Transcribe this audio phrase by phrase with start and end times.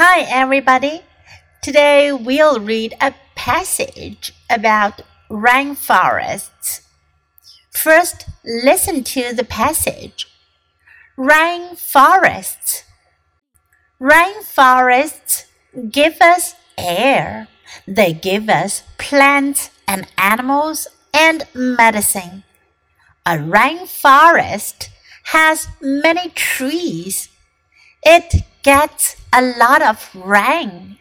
[0.00, 1.00] Hi, everybody.
[1.60, 6.82] Today we'll read a passage about rainforests.
[7.72, 10.28] First, listen to the passage.
[11.18, 12.84] Rainforests.
[14.00, 15.46] Rainforests
[15.90, 17.48] give us air.
[17.84, 22.44] They give us plants and animals and medicine.
[23.26, 24.90] A rainforest
[25.34, 27.30] has many trees.
[28.02, 30.98] It gets a lot of rain.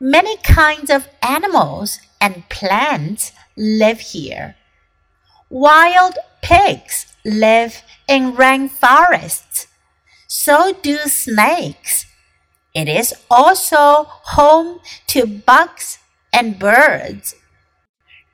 [0.00, 4.56] Many kinds of animals and plants live here.
[5.48, 9.68] Wild pigs live in rainforests.
[10.26, 12.06] So do snakes.
[12.74, 15.98] It is also home to bugs
[16.32, 17.34] and birds.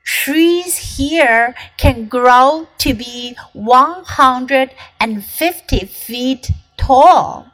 [0.05, 7.51] Trees here can grow to be 150 feet tall.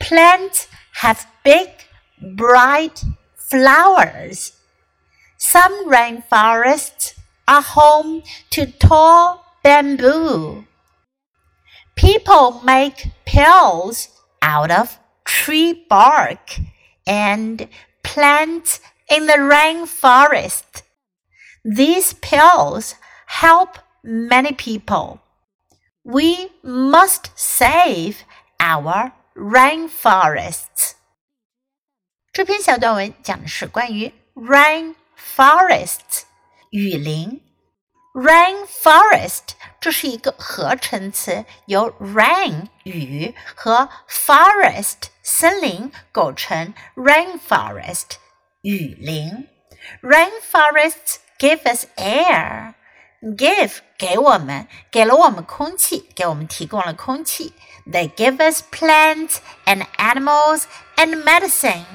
[0.00, 1.68] Plants have big,
[2.20, 3.04] bright
[3.36, 4.52] flowers.
[5.36, 7.14] Some rainforests
[7.46, 10.66] are home to tall bamboo.
[11.96, 14.08] People make pills
[14.40, 16.58] out of tree bark
[17.06, 17.68] and
[18.02, 20.82] plants in the rainforest.
[21.64, 22.94] These pills
[23.26, 25.20] help many people.
[26.04, 28.22] We must save
[28.60, 30.93] our rainforests.
[32.31, 36.23] 这篇小短文讲的是关于 rainforest
[36.71, 37.41] 雨林。
[38.13, 48.17] rainforest 这是一个合成词，由 rain 雨和 forest 森林构成 rainforest
[48.61, 49.47] 雨林。
[50.01, 52.75] Rainforests give us air.
[53.97, 57.53] Give 给我们，给了我们空气，给我们提供了空气。
[57.89, 60.63] They give us plants and animals
[60.97, 61.85] and medicine.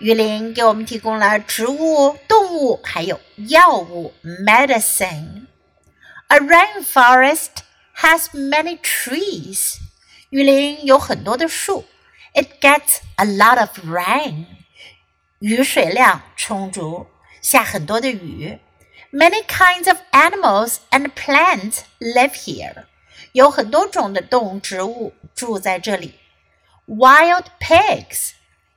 [0.00, 7.50] 雨林给我们提供了植物、动物还有药物 medicine。A rainforest
[7.98, 9.76] has many trees.
[10.30, 11.84] 雨林有很多的树。
[12.34, 14.46] It gets a lot of rain.
[15.38, 17.06] 雨水量充足，
[17.40, 18.58] 下很多的雨。
[19.12, 22.84] Many kinds of animals and plants live here.
[23.32, 26.18] 有很多种的动物、植物住在这里。
[26.86, 28.32] Wild pigs，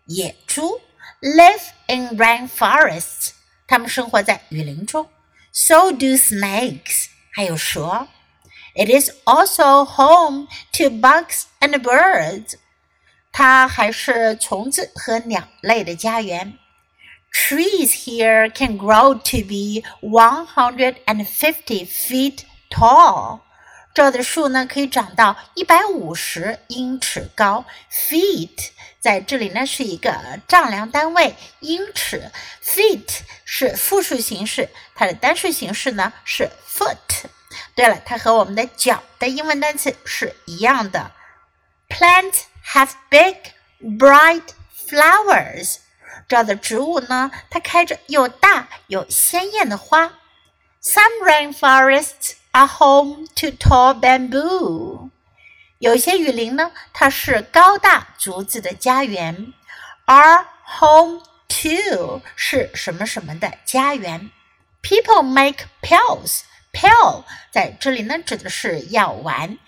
[0.06, 0.82] 野猪，
[1.22, 3.32] live in rainforests。
[3.68, 5.10] 它们生活在雨林中。
[5.52, 8.08] So do snakes，还有蛇。
[8.76, 12.56] It is also home to bugs and birds。
[13.32, 16.58] 它还是虫子和鸟类的家园。
[17.34, 22.40] Trees here can grow to be 150 feet
[22.70, 23.42] tall.
[23.94, 27.66] 这儿的树呢，可以长到一百五十英尺高。
[27.92, 32.32] Feet 在这里呢是一个丈量单位，英尺。
[32.64, 37.26] Feet 是复数形式，它的单数形式呢是 foot。
[37.76, 41.12] 对了，它和我们的脚的英文单词是一样的。
[41.90, 42.42] Plants
[42.74, 43.36] have big,
[43.82, 44.44] bright
[44.88, 45.78] flowers.
[46.29, 50.13] 这儿的植物呢，它开着又大又鲜艳的花。
[50.83, 55.11] Some rainforests are home to tall bamboo。
[55.79, 59.53] 有些雨林呢，它是高大竹子的家园。
[60.07, 60.47] Are
[60.79, 64.31] home to 是什么什么的家园
[64.83, 66.43] ？People make pills。
[66.73, 69.59] Pill 在这里呢，指的是药丸，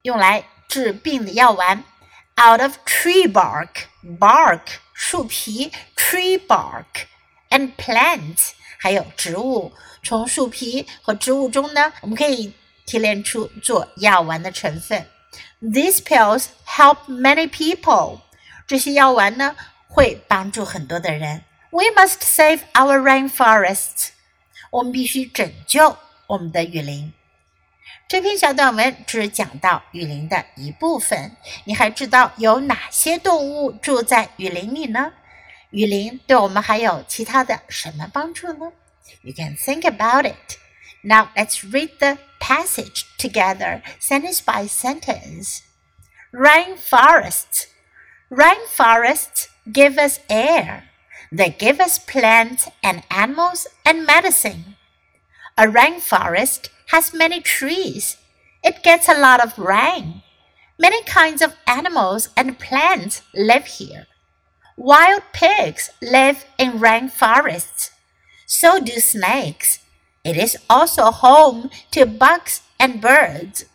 [0.00, 1.84] 用来治病的药丸。
[2.36, 3.84] Out of tree bark,
[4.18, 4.62] bark
[4.93, 7.07] 树皮 tree bark
[7.49, 9.71] and plants 还有植物，
[10.03, 12.53] 从树皮和植物中呢，我们可以
[12.85, 15.05] 提炼出做药丸的成分。
[15.61, 18.21] These pills help many people。
[18.65, 19.55] 这些药丸呢，
[19.87, 21.43] 会帮助很多的人。
[21.71, 24.09] We must save our rainforests。
[24.71, 25.97] 我们必须拯救
[26.27, 27.13] 我们的雨林。
[28.07, 31.35] 这篇小短文只讲到雨林的一部分。
[31.65, 35.13] 你还知道有哪些动物住在雨林里呢？
[35.69, 38.71] 雨林对我们还有其他的什么帮助呢？
[39.21, 40.57] You can think about it.
[41.03, 45.59] Now let's read the passage together, sentence by sentence.
[46.31, 47.67] Rainforests.
[48.29, 50.83] Rainforests give us air.
[51.31, 54.75] They give us plants and animals and medicine.
[55.56, 58.16] A rainforest has many trees.
[58.64, 60.22] It gets a lot of rain.
[60.80, 64.08] Many kinds of animals and plants live here.
[64.76, 67.90] Wild pigs live in rainforests.
[68.46, 69.78] So do snakes.
[70.24, 73.66] It is also home to bugs and birds.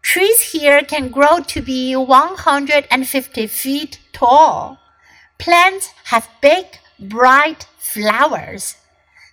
[0.00, 4.78] Trees here can grow to be 150 feet tall.
[5.38, 8.76] plants have big, bright flowers.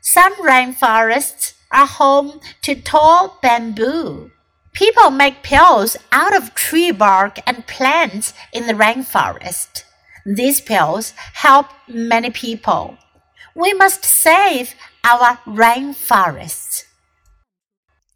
[0.02, 4.31] Some rainforests are home to tall bamboo.
[4.73, 9.85] People make pills out of tree bark and plants in the rainforest.
[10.25, 12.97] These pills help many people.
[13.55, 14.71] We must save
[15.03, 16.85] our rainforests.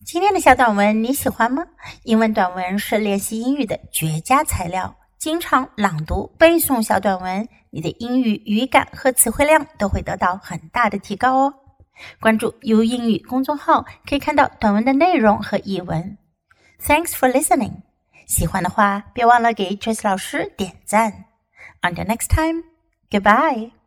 [0.06, 1.64] 今天的小短文你喜欢吗？
[2.04, 4.96] 英文短文是练习英语的绝佳材料。
[5.18, 11.54] 经常朗读、背诵小短文，你的英语语感和词汇量都会得到很大的提高哦。
[12.19, 16.17] 关注 U 英语公众号，可以看到短文的内容和译文。
[16.81, 17.81] Thanks for listening。
[18.27, 21.25] 喜欢的话，别忘了给 Trace 老师点赞。
[21.81, 22.63] Until next time,
[23.09, 23.80] goodbye.